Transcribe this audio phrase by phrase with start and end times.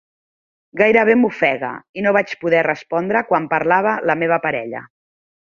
[0.79, 1.69] Gairebé m'ofega,
[2.01, 4.85] i no vaig poder respondre quan parlava la meva parella.